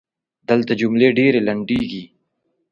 [0.49, 2.03] دلته جملې ډېري لنډیږي.